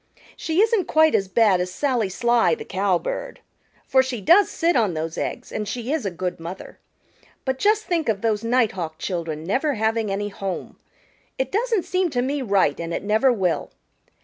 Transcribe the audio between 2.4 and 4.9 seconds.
the Cowbird, for she does sit